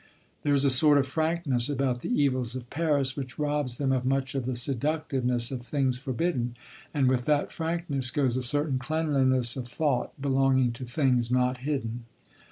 There 0.41 0.55
is 0.55 0.65
a 0.65 0.71
sort 0.71 0.97
of 0.97 1.05
frankness 1.05 1.69
about 1.69 1.99
the 1.99 2.09
evils 2.09 2.55
of 2.55 2.71
Paris 2.71 3.15
which 3.15 3.37
robs 3.37 3.77
them 3.77 3.91
of 3.91 4.03
much 4.03 4.33
of 4.33 4.45
the 4.47 4.55
seductiveness 4.55 5.51
of 5.51 5.61
things 5.61 5.99
forbidden, 5.99 6.57
and 6.91 7.07
with 7.07 7.25
that 7.25 7.51
frankness 7.51 8.09
goes 8.09 8.35
a 8.35 8.41
certain 8.41 8.79
cleanliness 8.79 9.55
of 9.55 9.67
thought 9.67 10.19
belonging 10.19 10.71
to 10.71 10.85
things 10.85 11.29
not 11.29 11.57
hidden. 11.57 12.05